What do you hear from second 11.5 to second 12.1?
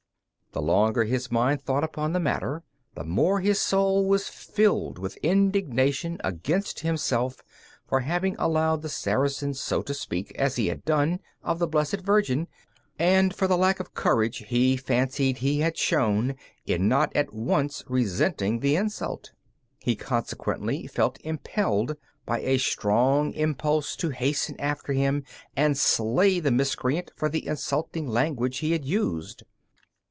the Blessed